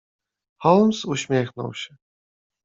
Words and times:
"Holmes 0.57 1.05
uśmiechnął 1.05 1.73
się." 1.73 1.95